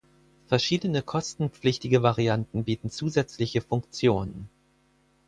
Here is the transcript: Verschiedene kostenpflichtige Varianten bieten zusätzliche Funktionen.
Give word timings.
Verschiedene 0.47 1.03
kostenpflichtige 1.03 2.01
Varianten 2.01 2.63
bieten 2.63 2.89
zusätzliche 2.89 3.61
Funktionen. 3.61 4.49